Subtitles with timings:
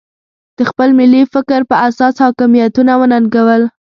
[0.57, 3.61] د خپل ملي فکر په اساس حاکمیتونه وننګول.